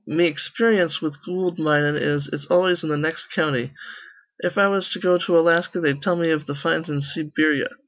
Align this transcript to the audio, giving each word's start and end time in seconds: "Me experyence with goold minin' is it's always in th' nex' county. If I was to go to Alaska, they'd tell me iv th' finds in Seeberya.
"Me 0.07 0.25
experyence 0.25 0.99
with 0.99 1.21
goold 1.23 1.59
minin' 1.59 1.95
is 1.95 2.27
it's 2.33 2.47
always 2.47 2.81
in 2.83 2.89
th' 2.89 2.97
nex' 2.97 3.27
county. 3.35 3.71
If 4.39 4.57
I 4.57 4.67
was 4.67 4.89
to 4.93 4.99
go 4.99 5.19
to 5.19 5.37
Alaska, 5.37 5.79
they'd 5.79 6.01
tell 6.01 6.15
me 6.15 6.31
iv 6.31 6.47
th' 6.47 6.57
finds 6.57 6.89
in 6.89 7.01
Seeberya. 7.01 7.69